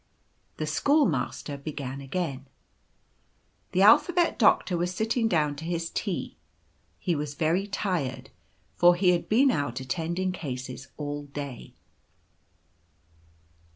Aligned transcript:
The 0.57 0.65
schoolmaster 0.65 1.57
began 1.57 2.01
again 2.01 2.47
—"The 3.71 3.83
Alphabet 3.83 4.39
Doctor 4.39 4.75
was 4.75 4.91
sitting 4.95 5.27
down 5.27 5.55
to 5.57 5.63
his 5.63 5.91
tea. 5.91 6.37
He 6.97 7.13
was 7.15 7.35
very 7.35 7.67
tired, 7.67 8.31
for 8.75 8.95
he 8.95 9.09
had 9.09 9.29
been 9.29 9.51
out 9.51 9.79
attending 9.79 10.31
cases 10.31 10.87
all 10.97 11.25
day." 11.27 11.75